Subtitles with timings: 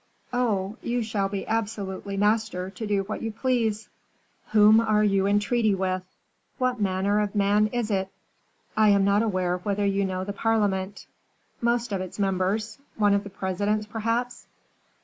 [0.33, 0.77] "Oh!
[0.81, 3.87] you shall be absolutely master to do what you please."
[4.47, 6.01] "Whom are you in treaty with?
[6.57, 8.09] What manner of man is it?"
[8.75, 11.05] "I am not aware whether you know the parliament."
[11.61, 12.79] "Most of its members.
[12.95, 14.47] One of the presidents, perhaps?"